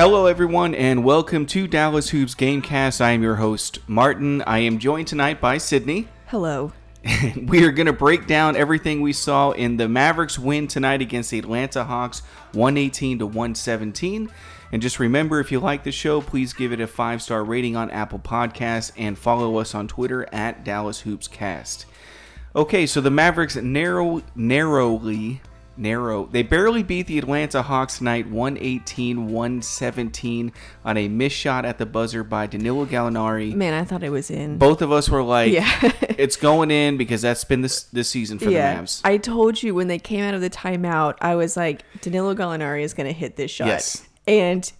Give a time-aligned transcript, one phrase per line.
[0.00, 3.02] Hello, everyone, and welcome to Dallas Hoops Gamecast.
[3.02, 4.40] I am your host, Martin.
[4.46, 6.08] I am joined tonight by Sydney.
[6.28, 6.72] Hello.
[7.44, 11.30] we are going to break down everything we saw in the Mavericks win tonight against
[11.30, 12.20] the Atlanta Hawks,
[12.52, 14.30] 118 to 117.
[14.72, 17.76] And just remember, if you like the show, please give it a five star rating
[17.76, 21.84] on Apple Podcasts and follow us on Twitter at Dallas Hoops Cast.
[22.56, 25.42] Okay, so the Mavericks narrow, narrowly
[25.76, 26.26] narrow.
[26.26, 30.52] They barely beat the Atlanta Hawks tonight 118 117
[30.84, 33.54] on a missed shot at the buzzer by Danilo Gallinari.
[33.54, 34.58] Man, I thought it was in.
[34.58, 35.68] Both of us were like, Yeah.
[36.18, 39.00] it's going in because that's been this this season for yeah, the Mavs.
[39.04, 42.82] I told you when they came out of the timeout, I was like, Danilo Gallinari
[42.82, 43.68] is going to hit this shot.
[43.68, 44.06] Yes.
[44.26, 44.70] And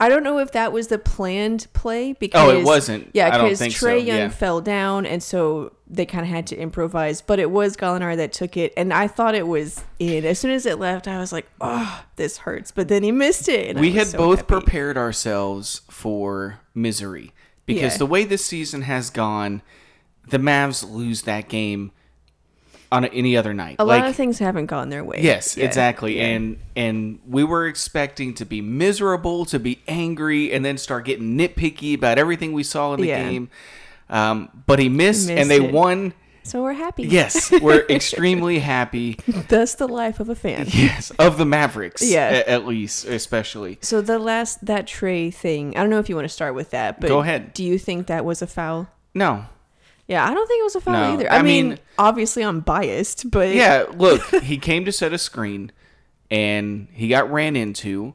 [0.00, 3.10] I don't know if that was the planned play because Oh, it wasn't.
[3.12, 4.28] Yeah, because Trae so, Young yeah.
[4.30, 7.20] fell down, and so they kind of had to improvise.
[7.20, 10.24] But it was Gallinari that took it, and I thought it was in.
[10.24, 13.48] As soon as it left, I was like, "Oh, this hurts." But then he missed
[13.48, 13.76] it.
[13.76, 14.48] we had so both happy.
[14.48, 17.32] prepared ourselves for misery
[17.66, 17.98] because Yeah.
[17.98, 19.60] the way this season has gone,
[20.26, 21.92] the Mavs lose that game
[22.92, 23.76] on any other night.
[23.78, 25.20] A like, lot of things haven't gone their way.
[25.22, 26.16] Yes, Yeah, exactly.
[26.18, 26.26] yeah.
[26.26, 31.36] And and we were expecting to be miserable, to be angry, and then start getting
[31.38, 33.28] nitpicky about everything we saw in the Yeah.
[33.30, 33.48] game.
[34.08, 35.72] Um, but he missed, Missed and they it.
[35.72, 36.14] won.
[36.42, 37.04] so we're happy.
[37.04, 39.18] Yes, we're extremely happy.
[39.48, 40.66] that's the life of a fan.
[40.68, 42.02] Yes, of the Mavericks.
[42.02, 42.42] Yeah.
[42.46, 43.78] at least, especially.
[43.82, 46.70] So the last that Trae thing, I don't know if you want to start with
[46.70, 47.52] that, but Go ahead.
[47.54, 48.88] Do you think that was a foul?
[49.14, 49.44] No.
[50.10, 51.32] Yeah, I don't think it was a foul No, either.
[51.32, 55.18] I I, mean, mean- obviously I'm biased, but Yeah, look, he came to set a
[55.18, 55.70] screen,
[56.30, 58.14] and he got ran into,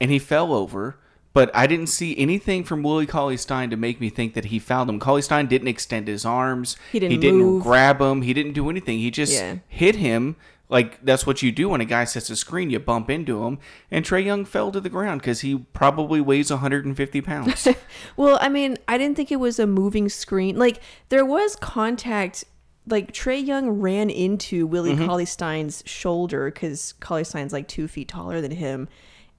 [0.00, 0.96] and he fell over.
[1.34, 4.58] But I didn't see anything from Willie Cauley Stein to make me think that he
[4.58, 4.98] fouled him.
[4.98, 6.76] Cauley Stein didn't extend his arms.
[6.90, 7.62] He didn't He didn't move.
[7.62, 8.22] grab him.
[8.22, 8.98] He didn't do anything.
[8.98, 9.56] He just Yeah.
[9.68, 10.34] hit him.
[10.70, 12.68] Like that's what you do when a guy sets a screen.
[12.70, 13.58] You bump into him,
[13.90, 17.66] and Trae Young fell to the ground because he probably weighs 150 pounds.
[18.16, 20.58] Well, I mean, I didn't think it was a moving screen.
[20.58, 22.44] Like there was contact.
[22.86, 25.06] Like Trae Young ran into Willie Mm-hmm.
[25.06, 28.88] Cauley Stein's shoulder because Cauley Stein's like two feet taller than him,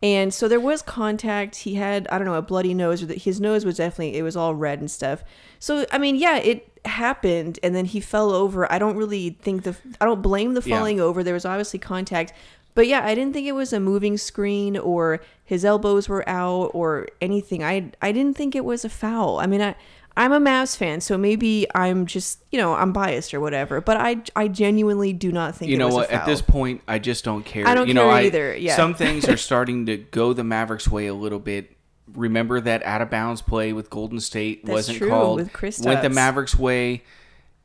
[0.04, 1.56] and so there was contact.
[1.58, 4.22] He had I don't know a bloody nose, or that his nose was definitely it
[4.24, 5.24] was all red and stuff.
[5.60, 8.72] So I mean, yeah, it happened, and then he fell over.
[8.72, 10.78] I don't really think the I don't blame the Yeah.
[10.78, 11.24] falling over.
[11.24, 12.34] There was obviously contact.
[12.76, 16.72] But yeah, I didn't think it was a moving screen or his elbows were out
[16.74, 17.64] or anything.
[17.64, 19.40] I I didn't think it was a foul.
[19.40, 19.76] I mean, I
[20.16, 23.82] I'm a Mavs fan, so maybe I'm just you know I'm biased or whatever.
[23.82, 26.06] But I I genuinely do not think you it know was what?
[26.08, 26.20] A foul.
[26.20, 27.68] At this point, I just don't care.
[27.68, 28.76] I don't you know, care I, either, yeah.
[28.76, 31.76] Some things are starting to go the Mavericks' way a little bit.
[32.14, 35.38] Remember that out of bounds play with Golden State That's wasn't true, called.
[35.38, 35.86] with Kristaps.
[35.86, 37.04] Went the Mavericks' way.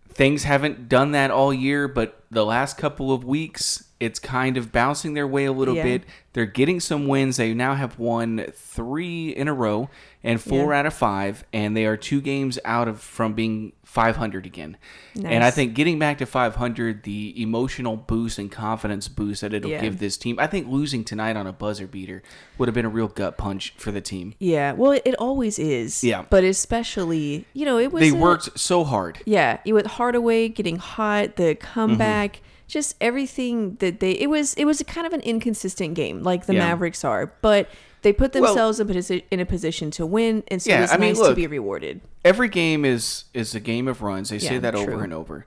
[0.09, 4.71] Things haven't done that all year, but the last couple of weeks, it's kind of
[4.73, 5.83] bouncing their way a little Yeah.
[5.83, 6.03] bit.
[6.33, 7.37] They're getting some wins.
[7.37, 9.89] They now have won three in a row
[10.25, 10.81] and four Yeah.
[10.81, 14.77] out of five, and they are two games out of from being 500 again.
[15.23, 19.71] And I think getting back to 500, the emotional boost and confidence boost that it'll
[19.71, 19.81] Yeah.
[19.83, 20.37] give this team.
[20.41, 22.25] I think losing tonight on a buzzer beater
[22.59, 24.35] would have been a real gut punch for the team.
[24.41, 26.03] yeah, well, it, it always is.
[26.03, 26.25] Yeah.
[26.29, 29.19] but especially you know it was They worked so hard.
[29.25, 32.44] Yeah, you with Hardaway getting hot, the comeback, Mm-hmm.
[32.67, 36.47] Just everything that they it was it was a kind of an inconsistent game like
[36.47, 36.61] the Yeah.
[36.69, 37.69] Mavericks are, but
[38.03, 40.93] they put Well- themselves in, posi- in a position to win, and so Yeah, it's
[40.93, 42.01] I mean, nice to be rewarded.
[42.25, 44.31] Every game is is a game of runs.
[44.31, 45.47] They say Yeah, that over and over.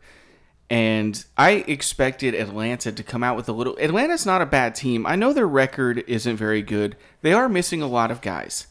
[0.69, 3.78] And I expected Atlanta to come out with a little.
[3.79, 5.05] Atlanta's not a bad team.
[5.05, 6.97] I know their record isn't very good.
[7.22, 8.67] They are missing a lot of guys.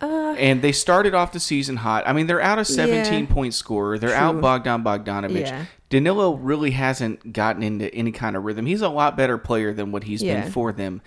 [0.00, 2.04] Uh, and they started off the season hot.
[2.06, 3.34] I mean, they're out a 17 Yeah.
[3.34, 3.98] point scorer.
[3.98, 4.18] They're True.
[4.18, 5.40] out Bogdan Bogdanovich.
[5.46, 5.64] Yeah.
[5.90, 8.66] Danilo really hasn't gotten into any kind of rhythm.
[8.66, 10.42] He's a lot better player than what he's Yeah.
[10.42, 11.00] been for them.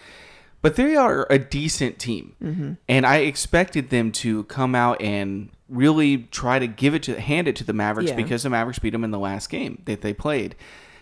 [0.62, 2.34] But they are a decent team.
[2.44, 2.74] Mm-hmm.
[2.90, 7.48] And I expected them to come out and really try to give it to hand
[7.48, 10.14] it to the Mavericks because the Mavericks beat them in the last game that they
[10.14, 10.56] played.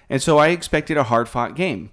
[0.09, 1.89] And so I expected a hard fought game.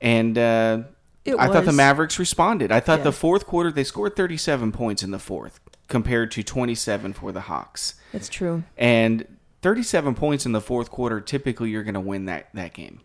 [0.00, 0.78] And uh,
[1.26, 1.72] It I thought the.
[1.72, 2.70] Mavericks responded.
[2.72, 3.04] I thought Yeah.
[3.04, 7.42] the fourth quarter they scored 37 points in the fourth compared to 27 for the
[7.42, 7.94] Hawks.
[8.12, 8.62] That's true.
[8.76, 9.26] And
[9.62, 13.00] 37 points in the fourth quarter, typically you're going to win that that game.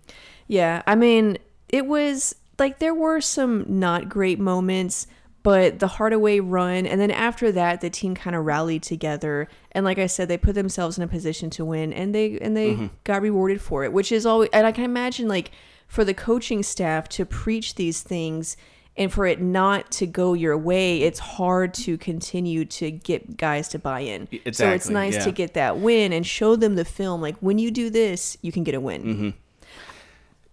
[0.48, 1.38] Yeah, I mean,
[1.70, 5.08] it was like there were some not great moments,
[5.44, 9.84] but the Hardaway run, and then after that, the team kind of rallied together, and
[9.86, 12.72] like I said, they put themselves in a position to win, and they and they
[12.74, 12.88] Mm-hmm.
[13.06, 15.52] got rewarded for it, which is always, and I can imagine like
[15.92, 18.56] for the coaching staff to preach these things.
[18.96, 23.68] And for it not to go your way, it's hard to continue to get guys
[23.70, 24.28] to buy in.
[24.54, 25.24] So it's nice yeah.
[25.26, 27.22] to get that win and show them the film.
[27.22, 29.04] Like when you do this, you can get a win.
[29.04, 29.30] Mm-hmm.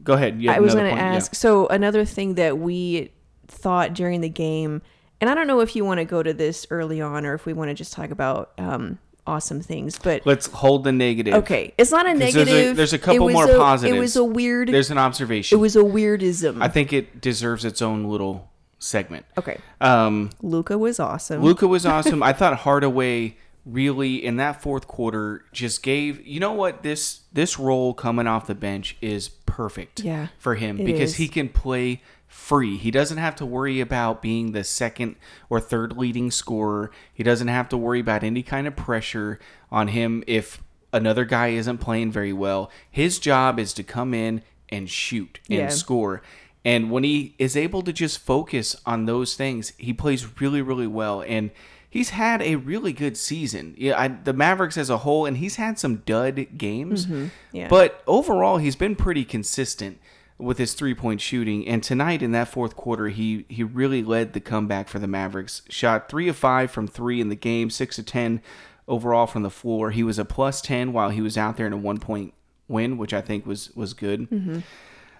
[0.02, 0.42] Go ahead.
[0.42, 1.02] You I was going to point?
[1.02, 1.14] Yeah.
[1.14, 1.36] ask.
[1.36, 3.12] So another thing that we
[3.46, 4.82] thought during the game,
[5.20, 7.46] and I don't know if you want to go to this early on or if
[7.46, 11.34] we want to just talk about um, awesome things, but Let's hold the negative.
[11.34, 12.46] okay, it's not a negative.
[12.46, 14.68] there's a- there's a couple more a- It was a weird.
[14.68, 15.58] There's an observation.
[15.58, 16.62] it was a weirdism.
[16.62, 18.48] I think it deserves its own little
[18.78, 19.26] segment.
[19.36, 21.42] okay, Um, Luka was awesome.
[21.42, 22.22] Luka was awesome.
[22.22, 23.36] I thought Hardaway
[23.66, 28.46] really in that fourth quarter just gave you know what this this role coming off
[28.46, 31.16] the bench is perfect Yeah, for him because is.
[31.16, 32.76] he can play free.
[32.76, 35.16] He doesn't have to worry about being the second
[35.50, 36.90] or third leading scorer.
[37.12, 39.40] He doesn't have to worry about any kind of pressure
[39.72, 42.70] on him if another guy isn't playing very well.
[42.90, 45.68] His job is to come in and shoot and Yeah.
[45.68, 46.22] score.
[46.64, 50.86] And when he is able to just focus on those things, he plays really, really
[50.86, 51.22] well.
[51.26, 51.50] And
[51.88, 53.74] he's had a really good season.
[53.78, 57.06] Yeah, I, the Mavericks as a whole, and he's had some dud games.
[57.06, 57.26] Mm-hmm.
[57.52, 57.68] Yeah.
[57.68, 59.98] But overall, he's been pretty consistent
[60.38, 61.66] with his three point shooting.
[61.66, 65.62] And tonight in that fourth quarter, he he really led the comeback for the Mavericks.
[65.68, 68.40] Shot three of five from three in the game, six of ten
[68.86, 69.90] overall from the floor.
[69.90, 72.34] He was a plus ten while he was out there in a one point
[72.68, 74.30] win, which I think was was good.
[74.30, 74.60] Mm-hmm.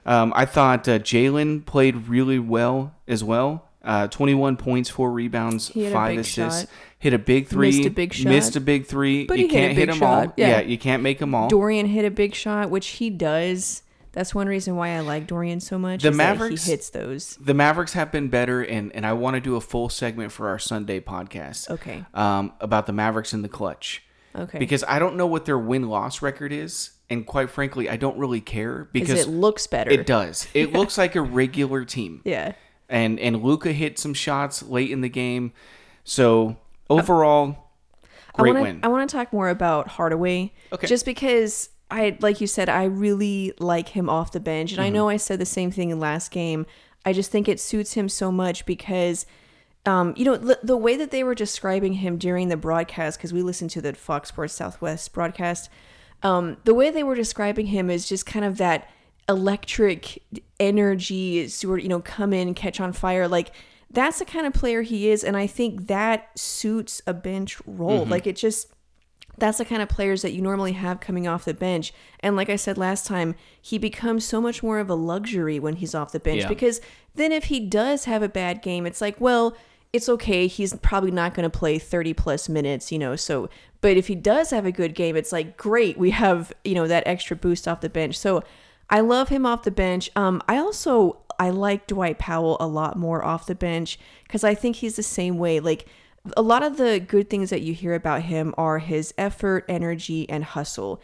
[0.06, 3.64] Um, I thought uh, Jalen played really well as well.
[3.84, 6.62] Uh, 21 points, four rebounds, He had a five assists.
[6.62, 6.70] shot.
[6.98, 7.68] Hit a big three.
[7.68, 8.28] Missed a big shot.
[8.28, 9.24] Missed a big three.
[9.26, 10.24] But you hit can't hit big them all.
[10.24, 10.60] shot, yeah.
[10.60, 11.48] you can't make them all.
[11.48, 13.82] Dorian hit a big shot, which he does.
[14.18, 16.02] That's one reason why I like Dorian so much.
[16.02, 17.36] The is that Mavericks- he hits those.
[17.40, 20.48] the Mavericks have been better, and, and I want to do a full segment for
[20.48, 21.70] our Sunday podcast.
[21.70, 22.04] Okay.
[22.14, 24.02] Um, about the Mavericks in the clutch.
[24.34, 24.58] Okay.
[24.58, 28.18] Because I don't know what their win loss record is, and quite frankly, I don't
[28.18, 29.92] really care because it looks better.
[29.92, 30.48] it does.
[30.52, 32.20] It looks like a regular team.
[32.24, 32.54] Yeah.
[32.88, 35.52] and and Luka hit some shots late in the game.
[36.02, 36.56] So
[36.90, 37.70] overall,
[38.32, 38.80] great I wanna, win.
[38.82, 40.52] I want to talk more about Hardaway.
[40.72, 40.88] Okay.
[40.88, 44.80] Just because I, like you said, I really like him off the bench, Mm-hmm.
[44.80, 46.66] and I know I said the same thing in last game.
[47.04, 49.24] I just think it suits him so much because,
[49.86, 53.32] um, you know, the, the way that they were describing him during the broadcast, because
[53.32, 55.70] we listened to the Fox Sports Southwest broadcast,
[56.22, 58.90] um, the way they were describing him is just kind of that
[59.28, 60.22] electric
[60.60, 63.52] energy, sort of, you know, come in, catch on fire, like.
[63.90, 68.04] That's the kind of player he is, and I think that suits a bench role.
[68.04, 68.70] Like it just
[69.40, 71.92] that's the kind of players that you normally have coming off the bench.
[72.20, 75.76] And like I said last time, he becomes so much more of a luxury when
[75.76, 76.48] he's off the bench Yeah.
[76.48, 76.80] because
[77.14, 79.56] then if he does have a bad game, it's like, well,
[79.92, 80.46] it's okay.
[80.46, 83.16] He's probably not going to play 30 plus minutes, you know.
[83.16, 83.48] So,
[83.80, 86.86] but if he does have a good game, it's like, great, we have, you know,
[86.86, 88.18] that extra boost off the bench.
[88.18, 88.42] So,
[88.90, 90.10] I love him off the bench.
[90.16, 94.54] Um, I also I like Dwight Powell a lot more off the bench because I
[94.54, 95.60] think he's the same way.
[95.60, 95.86] Like
[96.36, 100.28] a lot of the good things that you hear about him are his effort, energy,
[100.28, 101.00] and hustle.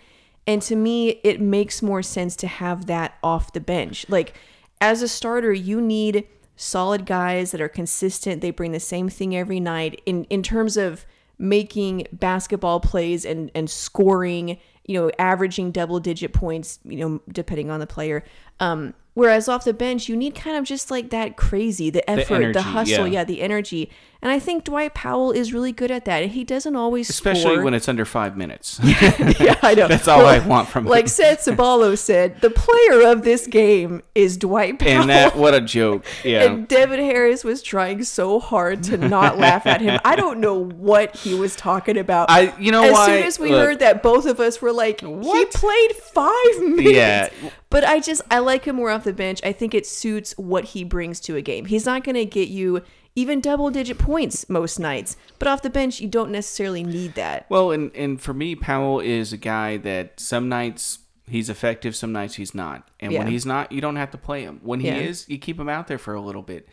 [0.46, 4.06] And to me, it makes more sense to have that off the bench.
[4.08, 4.34] Like
[4.80, 6.26] as a starter, you need
[6.56, 8.40] solid guys that are consistent.
[8.40, 11.06] They bring the same thing every night in in terms of
[11.38, 17.70] making basketball plays and and scoring, you know, averaging double digit points, you know, depending
[17.70, 18.24] on the player.
[18.60, 22.28] Um whereas off the bench, you need kind of just like that crazy, the effort,
[22.28, 23.20] the, energy, hustle, yeah.
[23.20, 23.90] yeah, the energy.
[24.24, 26.22] And I think Dwight Powell is really good at that.
[26.22, 27.62] And he doesn't always especially score.
[27.62, 28.80] when it's under five minutes.
[28.82, 29.86] yeah, I know.
[29.88, 30.90] That's all I want from him.
[30.90, 35.02] Like Seth Sabalo said, the player of this game is Dwight Powell.
[35.02, 36.06] and that what a joke.
[36.24, 36.44] Yeah.
[36.44, 40.00] And Devin Harris was trying so hard to not laugh at him.
[40.06, 42.30] I don't know what he was talking about.
[42.30, 44.72] I you know as why soon as we look, heard that, both of us were
[44.72, 45.36] like, What?
[45.36, 46.94] "He played five minutes."
[47.42, 47.50] Yeah.
[47.74, 49.40] But I just I like him more off the bench.
[49.42, 51.64] I think it suits what he brings to a game.
[51.64, 52.82] He's not going to get you
[53.16, 57.46] even double digit points most nights, but off the bench you don't necessarily need that.
[57.48, 62.12] Well, and and for me, Powell is a guy that some nights he's effective, some
[62.12, 62.88] nights he's not.
[63.00, 64.60] And when he's not, you don't have to play him.
[64.62, 64.98] When he Yeah.
[64.98, 66.68] is, you keep him out there for a little bit.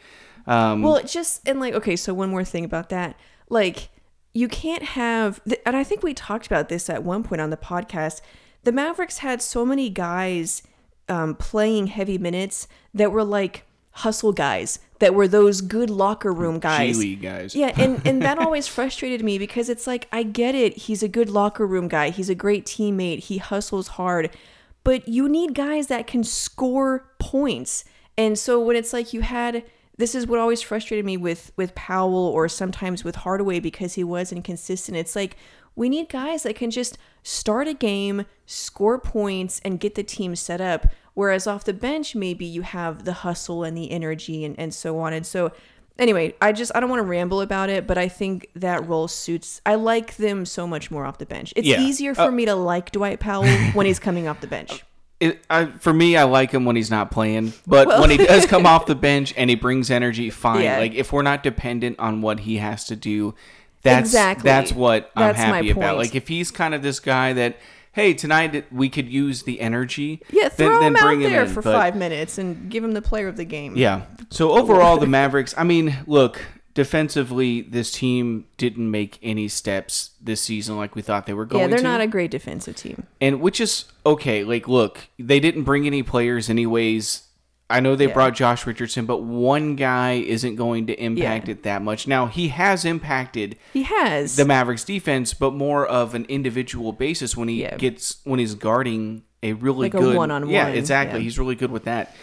[0.45, 3.15] Um, Well, it just and like okay, so one more thing about that,
[3.49, 3.89] like
[4.33, 7.57] you can't have, and I think we talked about this at one point on the
[7.57, 8.21] podcast.
[8.65, 10.61] The Mavericks had so many guys
[11.11, 16.57] um, playing heavy minutes that were like hustle guys, that were those good locker room
[16.57, 16.95] guys.
[16.95, 17.53] G League guys.
[17.53, 20.77] Yeah, and and that always frustrated me because it's like I get it.
[20.77, 22.09] He's a good locker room guy.
[22.09, 23.19] He's a great teammate.
[23.19, 24.35] He hustles hard.
[24.83, 27.83] But you need guys that can score points.
[28.17, 29.63] And so when it's like you had
[29.97, 34.03] this is what always frustrated me with with Powell or sometimes with Hardaway because he
[34.03, 34.97] was inconsistent.
[34.97, 35.35] It's like
[35.75, 40.35] we need guys that can just start a game, score points, and get the team
[40.35, 40.87] set up.
[41.13, 44.97] Whereas off the bench, maybe you have the hustle and the energy and, and so
[44.99, 45.11] on.
[45.13, 45.51] And so
[45.99, 49.07] anyway, I just I don't want to ramble about it, but I think that role
[49.09, 49.59] suits.
[49.65, 51.51] I like them so much more off the bench.
[51.55, 51.81] It's Yeah.
[51.81, 54.83] easier for Uh, me to like Dwight Powell when he's coming off the bench.
[55.19, 58.17] it, I, for me, I like him when he's not playing, but Well- when he
[58.17, 60.63] does come off the bench and he brings energy, fine.
[60.63, 60.77] Yeah.
[60.79, 63.35] Like if we're not dependent on what he has to do,
[63.83, 64.43] that's Exactly.
[64.49, 65.81] that's what That's I'm my happy about.
[65.81, 65.97] point.
[65.97, 67.57] Like if he's kind of this guy that,
[67.93, 70.21] hey, tonight we could use the energy.
[70.31, 71.49] Yeah, throw then, then him bring out him there in.
[71.53, 73.75] for But- five minutes and give him the player of the game.
[73.75, 74.03] Yeah.
[74.29, 75.53] So overall, the Mavericks.
[75.57, 76.41] I mean, look,
[76.73, 81.61] defensively, this team didn't make any steps this season like we thought they were going
[81.63, 81.83] yeah, they're to.
[81.83, 83.07] not a great defensive team.
[83.19, 84.43] and which is okay.
[84.43, 87.23] Like, look, they didn't bring any players, anyways.
[87.71, 88.13] I know they Yeah.
[88.13, 91.51] brought Josh Richardson, but one guy isn't going to impact Yeah.
[91.53, 92.07] it that much.
[92.07, 94.35] Now he has impacted He has.
[94.35, 97.77] the Mavericks defense, but more of an individual basis when he Yeah.
[97.77, 101.19] gets when he's guarding a really Like good one-on-one, Yeah, exactly.
[101.19, 101.23] yeah.
[101.23, 102.15] He's really good with that.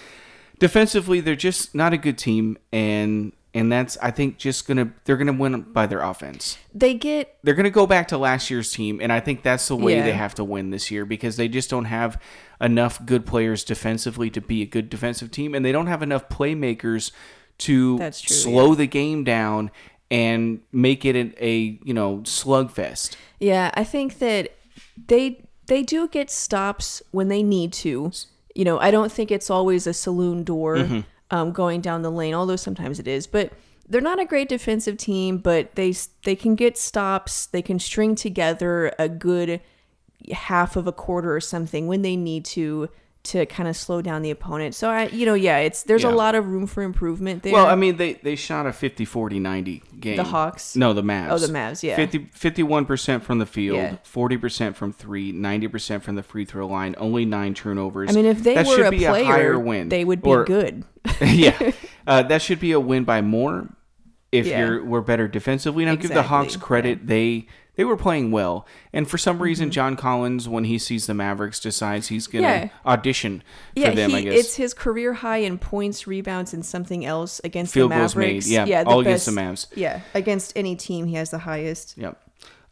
[0.59, 5.17] Defensively, they're just not a good team, and and that's I think just gonna they're
[5.17, 6.59] gonna win by their offense.
[6.75, 9.77] they get They're gonna go back to last year's team, and I think that's the
[9.77, 10.05] way Yeah.
[10.05, 12.21] they have to win this year because they just don't have
[12.61, 16.29] enough good players defensively to be a good defensive team, and they don't have enough
[16.29, 17.13] playmakers
[17.59, 19.71] to true, slow the game down
[20.11, 23.17] and make it a, a you know slugfest.
[23.41, 24.53] Yeah, I think that
[25.07, 28.11] they they do get stops when they need to.
[28.55, 31.01] You know, I don't think it's always a saloon door Mm-hmm.
[31.31, 33.27] Um, going down the lane, although sometimes it is.
[33.27, 33.53] But
[33.89, 35.95] they're not a great defensive team, but they
[36.25, 37.47] they can get stops.
[37.47, 39.61] They can string together a good
[40.33, 42.89] half of a quarter or something when they need to
[43.29, 44.75] to kind of slow down the opponent.
[44.75, 46.11] So I, you know, yeah, it's there's Yeah.
[46.11, 47.53] a lot of room for improvement there.
[47.53, 50.17] Well, I mean, they, they shot a 50 40 90 game.
[50.17, 50.77] The Hawks?
[50.77, 51.29] No, the Mavs.
[51.31, 51.97] Oh, the Mavs, yeah.
[51.97, 53.97] 50, 51% from the field, Yeah.
[54.05, 58.11] 40% from three, 90% from the free throw line, only nine turnovers.
[58.11, 59.89] I mean, if they that were a be player, a higher win.
[59.89, 60.85] they would be Or- good.
[61.21, 61.73] yeah.
[62.07, 63.69] Uh, that should be a win by more
[64.33, 64.61] if Yeah.
[64.61, 65.85] you're we're better defensively.
[65.85, 67.07] Now give the Hawks Exactly, credit.
[67.07, 68.67] They they were playing well.
[68.93, 69.43] And for some Mm-hmm.
[69.45, 72.69] reason John Collins when he sees the Mavericks decides he's going to Yeah.
[72.85, 73.43] audition
[73.75, 74.35] for Yeah, them, he, I guess.
[74.41, 78.45] it's his career high in points, rebounds, and something else against Field the goals made,
[78.45, 78.69] Mavericks.
[78.69, 79.67] yeah, all against the Mavs.
[79.77, 81.95] Yeah, against any team, he has the highest.
[81.97, 82.21] Yep.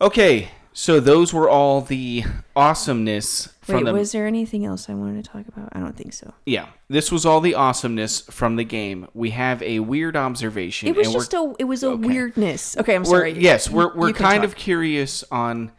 [0.01, 2.23] Okay, so those were all the
[2.55, 5.71] awesomeness from Wait, the was there anything else I wanted to talk about?
[5.73, 6.35] I don't think so.
[6.45, 6.67] yeah.
[6.89, 9.09] This was all the awesomeness from the game.
[9.15, 10.91] We have a weird observation.
[10.91, 12.07] It was just a it was a okay.
[12.07, 12.77] weirdness.
[12.77, 13.33] Okay, I'm we're sorry.
[13.33, 15.73] yes, we're we're you kind of curious on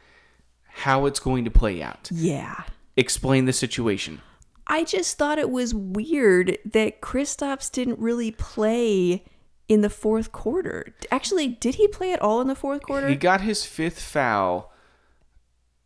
[0.66, 2.10] how it's going to play out.
[2.12, 2.64] yeah.
[2.96, 4.22] Explain the situation.
[4.66, 9.24] I just thought it was weird that Kristaps didn't really play
[9.68, 10.96] in the fourth quarter.
[11.12, 13.08] Actually, did he play at all in the fourth quarter?
[13.08, 14.74] He got his fifth foul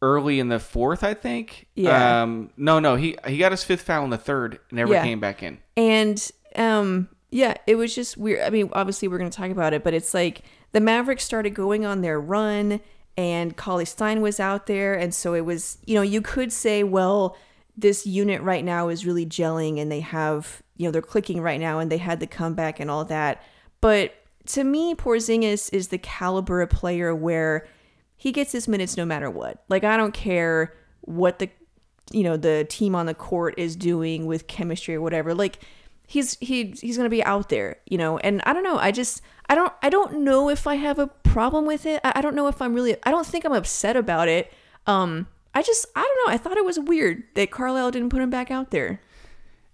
[0.02, 1.68] early in the fourth, I think.
[1.76, 2.24] Yeah.
[2.24, 5.04] Um, no, no, he he got his fifth foul in the third, never Yeah.
[5.04, 5.60] came back in.
[5.78, 8.42] And um yeah, it was just weird.
[8.42, 10.42] I mean, obviously we're going to talk about it, but it's like
[10.74, 12.82] the Mavericks started going on their run
[13.16, 16.84] and Cauley Stein was out there and so it was, you know, you could say,
[16.84, 17.38] well,
[17.78, 21.60] this unit right now is really gelling and they have, you know, they're clicking right
[21.62, 23.42] now and they had the comeback and all that.
[23.80, 24.14] But
[24.48, 27.66] to me, Porzingis is the caliber of player where
[28.22, 29.64] he gets his minutes no matter what.
[29.68, 31.50] Like I don't care what the
[32.12, 35.34] you know the team on the court is doing with chemistry or whatever.
[35.34, 35.58] Like
[36.06, 38.20] he's he he's gonna be out there, you know.
[38.20, 38.78] And I don't know.
[38.78, 42.00] I just I don't I don't know if I have a problem with it.
[42.04, 42.96] I, I don't know if I'm really.
[43.02, 44.54] I don't think I'm upset about it.
[44.86, 45.26] Um,
[45.56, 46.34] I just I don't know.
[46.36, 49.02] I thought it was weird that Carlisle didn't put him back out there.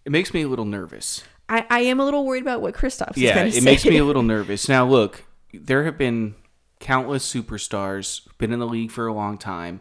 [0.06, 1.22] It makes me a little nervous.
[1.50, 3.60] I, I am a little worried about what Kristaps Yeah, it say.
[3.60, 4.70] makes me a little nervous.
[4.70, 6.36] Now, look, there have been
[6.79, 9.79] countless superstars been in the league for a long time,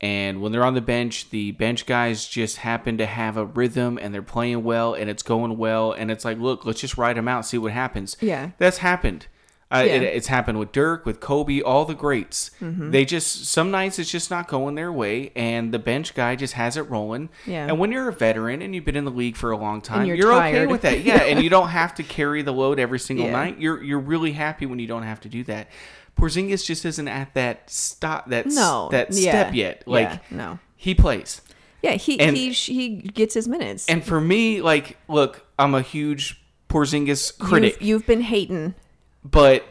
[0.00, 3.98] and when they're on the bench, the bench guys just happen to have a rhythm
[4.00, 7.16] and they're playing well and it's going well, and it's like, look, let's just ride
[7.16, 8.16] them out, see what happens.
[8.20, 8.50] Yeah.
[8.58, 9.26] that's happened.
[9.72, 9.94] Uh, Yeah.
[9.94, 12.50] it, it's happened with Dirk, with Kobe, all the greats.
[12.60, 12.90] Mm-hmm.
[12.90, 16.54] They just some nights it's just not going their way, and the bench guy just
[16.54, 17.28] has it rolling.
[17.46, 17.66] Yeah.
[17.68, 20.06] And when you're a veteran and you've been in the league for a long time,
[20.06, 21.00] you're you're, okay with that.
[21.04, 23.32] Yeah, and you don't have to carry the load every single Yeah.
[23.32, 23.58] night.
[23.60, 25.68] You're you're really happy when you don't have to do that.
[26.18, 29.84] Porzingis just isn't at that stop that s- no that yeah, step yet.
[29.86, 30.58] Like no.
[30.76, 31.40] he plays.
[31.82, 33.88] Yeah, he And- he he gets his minutes.
[33.88, 38.74] And for me, like, look, I'm a huge Porzingis critic, You've, you've been hating.
[39.24, 39.64] But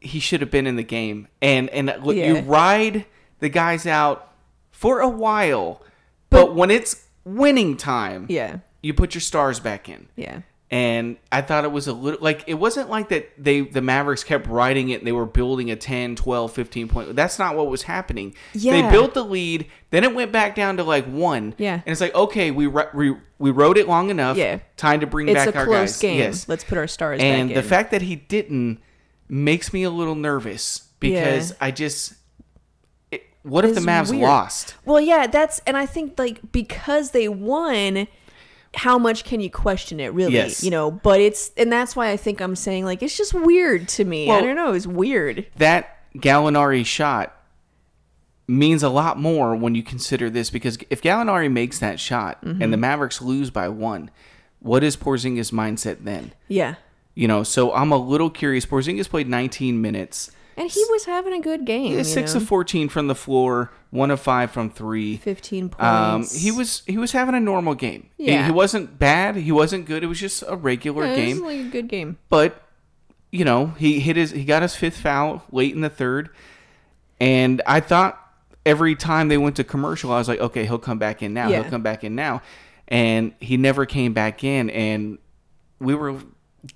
[0.00, 1.28] he should have been in the game.
[1.42, 3.04] And and look, you ride
[3.40, 4.32] the guys out
[4.70, 5.82] for a while,
[6.30, 10.08] but, when it's winning time, Yeah, you put your stars back in.
[10.16, 10.40] yeah.
[10.70, 14.22] and I thought it was a little like it wasn't like that they the Mavericks
[14.22, 17.16] kept riding it and they were building a 10, 12, 15 point.
[17.16, 18.34] That's not what was happening.
[18.54, 18.82] Yeah.
[18.82, 21.54] They built the lead, then it went back down to like 1.
[21.58, 21.74] Yeah.
[21.74, 24.36] And it's like, okay, we we, we rode it long enough.
[24.36, 24.58] Yeah.
[24.76, 26.00] Time to bring It's back a our close guys.
[26.00, 26.18] game.
[26.18, 26.48] Yes.
[26.48, 28.78] Let's put our stars and the fact that he didn't
[29.28, 31.56] makes me a little nervous because Yeah.
[31.60, 32.14] I just
[33.10, 34.22] it, what if the Mavs weird.
[34.22, 34.74] lost?
[34.84, 38.06] Well, yeah, that's and I think like because they won,
[38.74, 40.34] how much can you question it really?
[40.34, 40.62] Yes.
[40.64, 43.88] You know, but it's and that's why I think I'm saying like it's just weird
[43.90, 44.30] to me.
[44.30, 45.46] I don't know, it's weird.
[45.56, 47.34] That Gallinari shot
[48.46, 52.60] means a lot more when you consider this because if Gallinari makes that shot and
[52.60, 52.80] the Mm-hmm.
[52.80, 54.10] Mavericks lose by one,
[54.60, 56.32] what is Porzingis' mindset then?
[56.48, 56.76] Yeah.
[57.18, 58.64] You know, so I'm a little curious.
[58.64, 60.30] Porzingis played 19 minutes.
[60.56, 61.92] And he was having a good game.
[61.98, 62.40] you six know?
[62.40, 65.16] of 14 from the floor, one of five from three.
[65.16, 66.36] 15 Um, points.
[66.36, 68.08] he was he was having a normal game.
[68.16, 68.46] He- Yeah.
[68.46, 69.34] He, wasn't bad.
[69.34, 70.04] He wasn't good.
[70.04, 71.40] It was just a regular Yeah, it game.
[71.40, 72.18] was like a good game.
[72.28, 72.62] but
[73.32, 76.30] you know he hit his he got his fifth foul late in the third
[77.20, 78.18] and i thought
[78.64, 81.46] every time they went to commercial i was like okay he'll come back in now
[81.48, 81.60] Yeah.
[81.60, 82.40] he'll come back in now
[82.88, 85.18] and he never came back in and
[85.78, 86.14] we were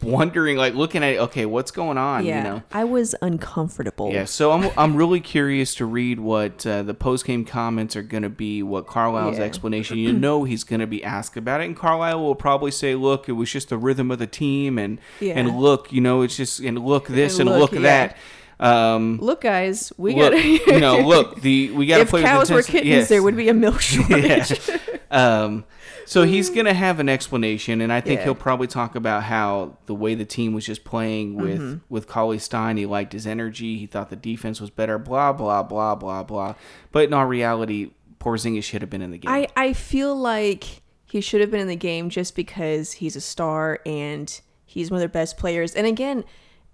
[0.01, 2.39] wondering like looking at okay what's going on Yeah.
[2.39, 4.13] you know I was uncomfortable.
[4.13, 8.03] yeah, so I'm I'm really curious to read what uh, the post game comments are
[8.03, 8.63] going to be.
[8.63, 9.45] What Carlisle's Yeah.
[9.45, 9.99] explanation.
[9.99, 13.29] You know he's going to be asked about it, and Carlisle will probably say, "Look,
[13.29, 15.35] it was just the rhythm of the team, and Yeah.
[15.37, 18.09] and look, you know, it's just and look this And and, look, look, yeah.
[18.09, 18.17] that."
[18.61, 22.49] Um, Look, guys, we got you know, look the we got to if play cows
[22.49, 23.09] with were kittens, Yes.
[23.09, 24.71] there would be a milk shortage.
[25.13, 25.65] Um,
[26.07, 28.25] so he's going to have an explanation, and I think Yeah.
[28.25, 31.77] he'll probably talk about how the way the team was just playing with Mm-hmm.
[31.89, 35.63] with Cauley Stein, he liked his energy, he thought the defense was better, blah blah
[35.63, 36.55] blah blah blah.
[36.93, 39.31] But in all reality, Porzingis should have been in the game.
[39.31, 40.65] I, I feel like
[41.05, 44.97] he should have been in the game just because he's a star and he's one
[44.97, 45.75] of their best players.
[45.75, 46.25] And again,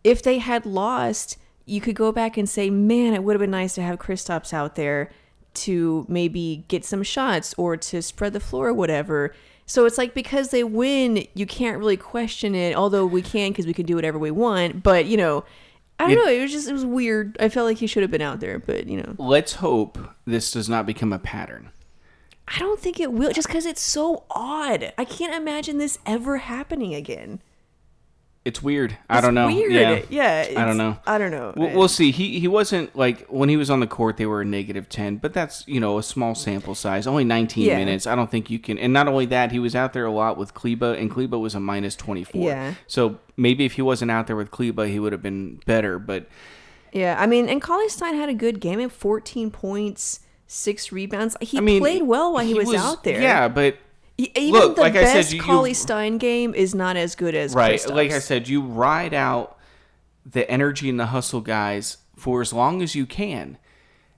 [0.04, 3.50] if they had lost, you could go back and say, man, it would have been
[3.50, 5.10] nice to have Kristaps out there
[5.54, 9.34] to maybe get some shots or to spread the floor or whatever.
[9.66, 13.66] So it's like because they win, you can't really question it, although we can because
[13.66, 14.82] we can do whatever we want.
[14.82, 15.44] But, you know,
[16.00, 16.30] I don't It- know.
[16.30, 17.36] It was just, it was weird.
[17.40, 19.14] I felt like he should have been out there, but, you know.
[19.18, 21.70] Let's hope this does not become a pattern.
[22.46, 24.92] I don't think it will, just because it's so odd.
[24.96, 27.40] I can't imagine this ever happening again.
[28.48, 28.96] It's weird.
[29.10, 29.48] I don't know.
[29.48, 29.70] Weird.
[29.70, 30.00] Yeah.
[30.08, 30.60] Yeah.
[30.62, 30.98] I don't know.
[31.06, 31.52] I don't know.
[31.54, 32.10] We'll, we'll see.
[32.12, 34.16] He he wasn't like when he was on the court.
[34.16, 37.06] They were a negative ten, but that's you know a small sample size.
[37.06, 37.76] Only nineteen Yeah.
[37.76, 38.06] minutes.
[38.06, 38.78] I don't think you can.
[38.78, 41.54] And not only that, he was out there a lot with Kleber, and Kleber was
[41.54, 42.46] a minus twenty four.
[42.46, 42.72] Yeah.
[42.86, 45.98] So maybe if he wasn't out there with Kleber, he would have been better.
[45.98, 46.26] But
[46.90, 47.16] yeah.
[47.18, 51.36] I mean, and Cauley Stein had a good game at 14 points, six rebounds.
[51.42, 53.20] He I mean, played well while he, was, out there.
[53.20, 53.76] Yeah, but
[54.18, 57.34] Even Look, the like I said, best you- Cauley Stein game is not as good
[57.36, 57.94] as right, Kristaps.
[57.94, 59.56] like I said, you ride out
[60.26, 63.58] the energy and the hustle guys for as long as you can.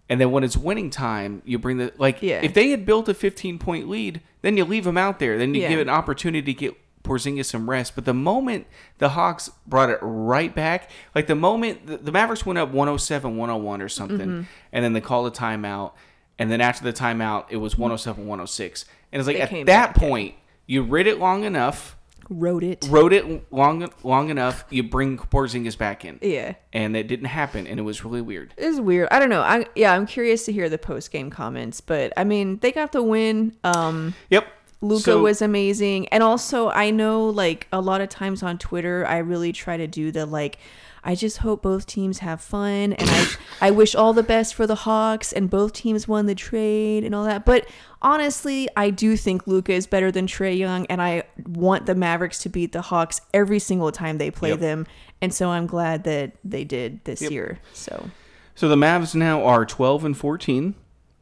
[0.09, 2.23] And then when it's winning time, you bring the like.
[2.23, 2.41] Yeah.
[2.43, 5.37] If they had built a 15 point lead, then you leave them out there.
[5.39, 5.69] Then you Yeah.
[5.69, 7.95] give an opportunity to get Porzingis some rest.
[7.95, 8.67] But the moment
[8.99, 13.37] the Hawks brought it right back, like the moment the, the Mavericks went up 107,
[13.37, 14.43] 101 or something, Mm-hmm.
[14.73, 15.93] and then they called a timeout,
[16.39, 20.35] and then after the timeout, it was 107, 106, and it's like at that point,
[20.67, 21.97] you rid it long enough
[22.33, 22.87] Wrote it.
[22.89, 26.19] wrote it long long enough, you bring Porzingis back in.
[26.23, 26.55] Yeah.
[26.73, 28.55] And it didn't happen, and it was really weird.
[28.57, 29.09] It's weird.
[29.11, 29.41] I don't know.
[29.41, 32.93] I yeah, I'm curious to hear the post game comments, but I mean, they got
[32.93, 33.57] the win.
[33.65, 34.47] Um Yep.
[34.83, 36.07] Luka So- was amazing.
[36.09, 39.87] And also, I know like a lot of times on Twitter, I really try to
[39.89, 40.59] do the like,
[41.03, 43.27] I just hope both teams have fun and I,
[43.61, 47.15] I wish all the best for the Hawks and both teams won the trade and
[47.15, 47.45] all that.
[47.45, 47.67] But
[48.03, 52.39] honestly, I do think Luka is better than Trae Young and I want the Mavericks
[52.41, 54.59] to beat the Hawks every single time they play Yep.
[54.61, 54.87] them.
[55.23, 57.31] And so I'm glad that they did this Yep.
[57.31, 57.59] year.
[57.73, 58.11] So
[58.55, 60.75] So the Mavs now are 12 and 14.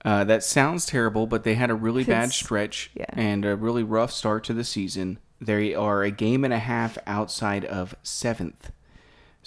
[0.05, 3.05] Uh, that sounds terrible, but they had a really bad stretch yeah.
[3.13, 5.19] and a really rough start to the season.
[5.41, 8.73] They are a game and a half outside of seventh.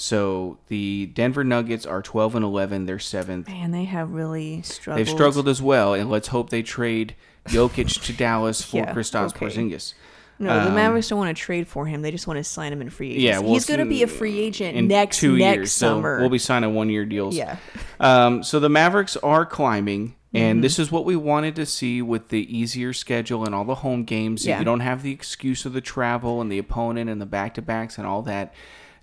[0.01, 2.87] So the Denver Nuggets are 12 and 11.
[2.87, 3.47] They're seventh.
[3.47, 4.97] man, they have really struggled.
[5.05, 7.15] They've struggled as well, and let's hope they trade
[7.47, 9.45] Jokic to Dallas for Yeah, Kristaps okay.
[9.45, 9.93] Porzingis.
[10.39, 12.01] No, the Um, Mavericks don't want to trade for him.
[12.01, 13.27] They just want to sign him in free agency.
[13.27, 15.71] Yeah, well, he's going to be a free agent next two next years.
[15.71, 16.17] summer.
[16.17, 17.35] So we'll be signing one year deals.
[17.35, 17.57] yeah,
[17.99, 20.61] Um, so the Mavericks are climbing, and Mm-hmm.
[20.61, 24.03] this is what we wanted to see with the easier schedule and all the home
[24.03, 24.47] games.
[24.47, 24.57] Yeah.
[24.57, 27.61] You don't have the excuse of the travel and the opponent and the back to
[27.61, 28.51] backs and all that.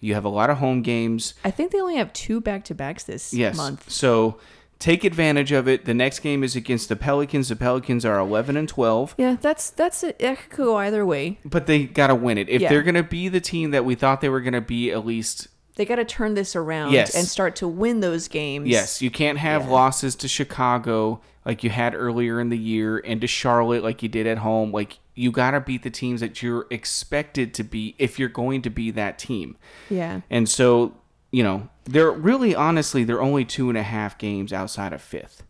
[0.00, 1.34] You have a lot of home games.
[1.44, 3.56] I think they only have two back to backs this Yes.
[3.56, 3.90] month.
[3.90, 4.38] So
[4.78, 5.86] take advantage of it.
[5.86, 7.48] The next game is against the Pelicans.
[7.48, 9.14] The Pelicans are 11 and 12.
[9.18, 10.18] Yeah, that's that's it.
[10.20, 11.38] Could go either way.
[11.44, 12.48] But they got to win it.
[12.48, 12.68] If Yeah.
[12.68, 15.04] they're going to be the team that we thought they were going to be, at
[15.04, 15.48] least
[15.78, 17.14] They got to turn this around Yes.
[17.14, 18.66] and start to win those games.
[18.68, 19.70] Yes, you can't have Yeah.
[19.70, 24.08] losses to Chicago like you had earlier in the year and to Charlotte like you
[24.08, 24.72] did at home.
[24.72, 28.60] Like you got to beat the teams that you're expected to be if you're going
[28.62, 29.56] to be that team.
[29.88, 30.20] Yeah.
[30.28, 30.94] And so,
[31.30, 35.44] you know, they're really honestly they're only two and a half games outside of fifth.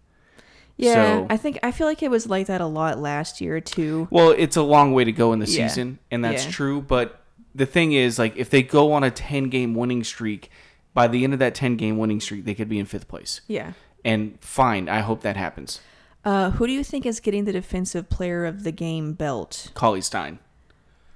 [0.76, 3.60] Yeah, So, I think I feel like it was like that a lot last year
[3.60, 4.06] too.
[4.10, 5.66] well, it's a long way to go in the Yeah.
[5.68, 6.50] season, and that's Yeah.
[6.52, 6.80] true.
[6.82, 7.20] But
[7.54, 10.50] the thing is, like, if they go on a 10 game winning streak,
[10.94, 13.40] by the end of that 10 game winning streak, they could be in fifth place.
[13.46, 13.72] Yeah.
[14.04, 15.80] And fine, I hope that happens.
[16.24, 19.70] Uh, who do you think is getting the defensive player of the game belt?
[19.74, 20.38] Cauley Stein.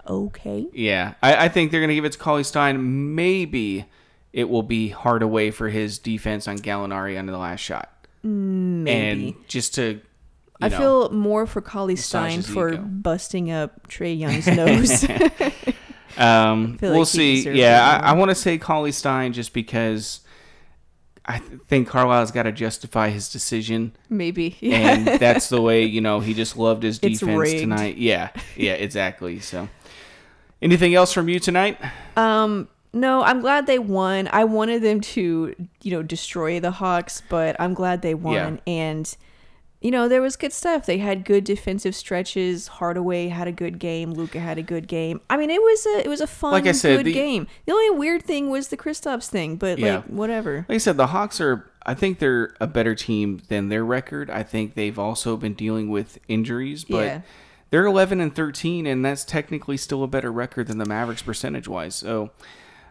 [0.06, 0.66] Okay.
[0.72, 3.14] Yeah, I, I think they're going to give it to Cauley Stein.
[3.14, 3.86] Maybe
[4.32, 7.90] it will be Hardaway for his defense on Gallinari under the last shot.
[8.22, 9.28] Maybe.
[9.28, 10.00] And just to, you
[10.60, 12.82] I know, feel more for Cauley Stein for ego.
[12.82, 15.04] busting up Trae Young's nose.
[16.18, 17.50] Um, we'll like see.
[17.50, 18.00] Yeah.
[18.02, 20.20] I, I want to say Cauley Stein just because
[21.24, 24.56] I th- think Carlisle's got to justify his decision, Maybe.
[24.62, 27.96] and that's the way you know he just loved his defense tonight.
[27.96, 29.38] Yeah, yeah, exactly.
[29.40, 29.68] So,
[30.60, 31.78] anything else from you tonight?
[32.16, 34.28] Um, no, I'm glad they won.
[34.32, 38.60] I wanted them to, you know, destroy the Hawks, but I'm glad they won.
[38.66, 38.72] Yeah.
[38.72, 39.16] And,
[39.82, 40.86] you know, there was good stuff.
[40.86, 42.68] They had good defensive stretches.
[42.68, 44.12] Hardaway had a good game.
[44.12, 45.20] Luka had a good game.
[45.28, 47.46] I mean, it was a it was a fun, Like I said, good the- game.
[47.66, 49.96] The only weird thing was the Kristaps thing, but Yeah.
[49.96, 50.64] like whatever.
[50.68, 51.68] Like I said, the Hawks are.
[51.84, 54.30] I think they're a better team than their record.
[54.30, 57.20] I think they've also been dealing with injuries, but Yeah.
[57.70, 61.66] they're 11 and 13, and that's technically still a better record than the Mavericks percentage
[61.66, 61.96] wise.
[61.96, 62.30] So,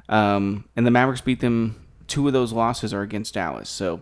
[0.10, 1.78] um, and the Mavericks beat them.
[2.08, 3.70] Two of those losses are against Dallas.
[3.70, 4.02] So,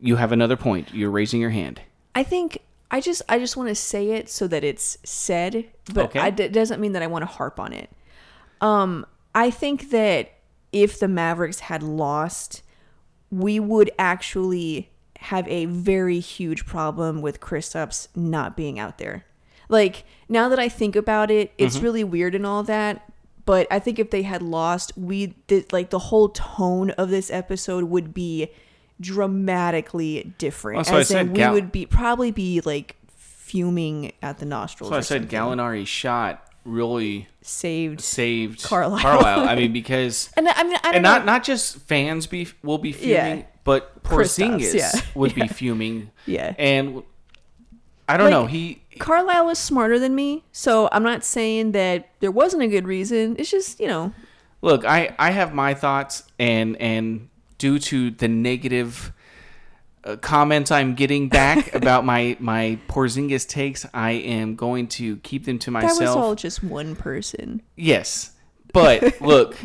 [0.00, 0.92] you have another point.
[0.94, 1.80] You're raising your hand.
[2.14, 2.58] I think
[2.90, 6.18] I just I just want to say it so that it's said, but Okay.
[6.20, 7.90] I, it doesn't mean that I want to harp on it.
[8.60, 10.32] Um, I think that
[10.72, 12.62] if the Mavericks had lost,
[13.30, 19.24] we would actually have a very huge problem with Kristaps not being out there.
[19.68, 21.84] Like now that I think about it, it's Mm-hmm.
[21.84, 23.10] really weird and all that.
[23.44, 27.30] But I think if they had lost, we th- like the whole tone of this
[27.30, 28.48] episode would be
[29.00, 30.78] dramatically different.
[30.78, 34.38] That's why I As in, said we Gal- would be probably be like fuming at
[34.38, 34.90] the nostrils.
[34.90, 35.28] So I said something.
[35.38, 38.00] Gallinari's shot really saved.
[38.00, 39.00] saved Carlisle.
[39.00, 39.48] Carlisle.
[39.48, 41.10] I mean, because And I mean, I and know.
[41.12, 43.42] not not just fans be will be fuming, Yeah.
[43.64, 44.90] but Porzingis yeah.
[45.14, 45.44] would Yeah.
[45.44, 46.10] be fuming.
[46.26, 46.54] Yeah.
[46.58, 47.02] and
[48.08, 48.46] I don't Like- know.
[48.46, 52.86] He Carlisle was smarter than me, so I'm not saying that there wasn't a good
[52.86, 53.36] reason.
[53.38, 54.12] It's just you know,
[54.60, 54.84] look.
[54.84, 59.12] I I have my thoughts, and and due to the negative.
[60.04, 65.44] Uh, comments I'm getting back about my my Porzingis takes, I am going to keep
[65.44, 65.98] them to myself.
[65.98, 67.62] that was all just one person.
[67.74, 68.30] Yes,
[68.72, 69.56] but look,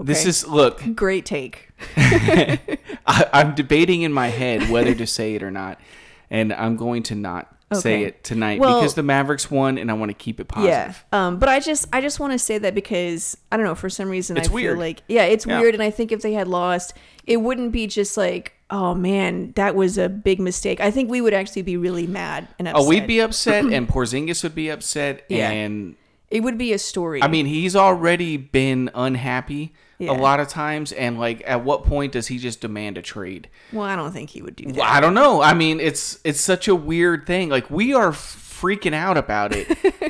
[0.00, 0.82] this is look.
[0.96, 1.70] Great take.
[1.96, 2.58] I,
[3.06, 5.80] I'm debating in my head whether to say it or not,
[6.28, 9.94] and I'm going to not say it tonight Well- because the Mavericks won, and I
[9.94, 11.04] want to keep it positive.
[11.12, 11.26] Yeah.
[11.26, 13.88] Um, but I just I just want to say that because I don't know for
[13.90, 14.74] some reason It's I weird.
[14.74, 15.60] feel like yeah it's Yeah.
[15.60, 16.94] weird and I think if they had lost
[17.26, 20.80] it wouldn't be just like oh man that was a big mistake.
[20.80, 22.84] I think we would actually be really mad and upset.
[22.84, 25.50] Oh, we'd be upset, and Porzingis would be upset, Yeah.
[25.50, 25.94] and
[26.34, 27.22] It would be a story.
[27.22, 30.10] I mean, he's already been unhappy Yeah.
[30.10, 33.48] a lot of times, and like, at what point does he just demand a trade?
[33.72, 34.76] well, I don't think he would do that.
[34.76, 35.40] Well, I don't know.
[35.42, 37.48] I mean, it's it's such a weird thing.
[37.50, 39.68] Like we are freaking out about it.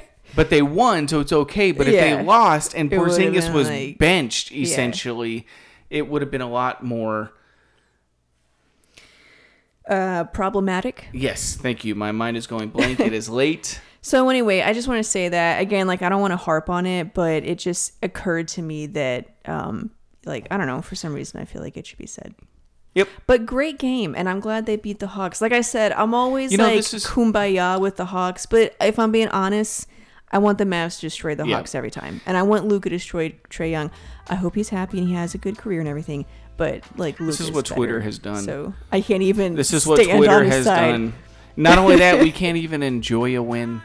[0.37, 1.70] But they won, so it's okay.
[1.70, 2.16] But if Yeah.
[2.16, 5.46] they lost and Porzingis was like- benched, essentially,
[5.90, 7.32] it would have been a lot more.
[9.88, 11.06] Uh, problematic.
[11.12, 11.94] Yes, thank you.
[11.94, 12.98] My mind is going blank.
[12.98, 13.80] it is late.
[14.06, 15.86] So anyway, I just want to say that again.
[15.86, 19.28] Like I don't want to harp on it, but it just occurred to me that
[19.46, 19.92] um,
[20.26, 22.34] like I don't know for some reason I feel like it should be said.
[22.94, 23.08] Yep.
[23.26, 25.40] But great game, and I'm glad they beat the Hawks.
[25.40, 28.76] Like I said, I'm always You know, like this is- kumbaya with the Hawks, but
[28.78, 29.88] if I'm being honest,
[30.30, 31.56] I want the Mavs to destroy the Yeah.
[31.56, 33.90] Hawks every time, and I want Luka to destroy Trae Young.
[34.28, 36.26] I hope he's happy and he has a good career and everything.
[36.58, 38.44] But like, This is Luka's what Twitter has done.
[38.44, 39.54] So I can't even.
[39.54, 40.90] This is what Twitter has side.
[40.92, 41.14] done.
[41.56, 43.80] Not only that, we can't even enjoy a win.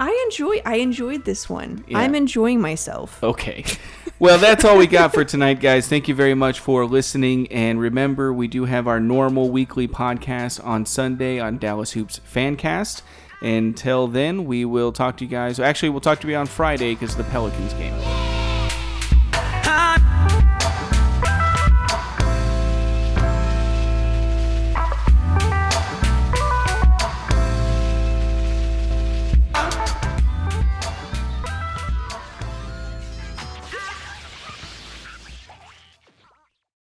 [0.00, 0.60] I enjoy.
[0.64, 1.84] I enjoyed this one.
[1.86, 1.98] Yeah.
[1.98, 3.22] I'm enjoying myself.
[3.22, 3.64] Okay.
[4.20, 5.88] Well, that's all we got for tonight, guys.
[5.88, 7.50] Thank you very much for listening.
[7.50, 13.02] And remember, we do have our normal weekly podcast on Sunday on Dallas Hoops Fancast.
[13.42, 15.58] Until then, we will talk to you guys.
[15.58, 18.33] Actually, we'll talk to you on Friday because the Pelicans game.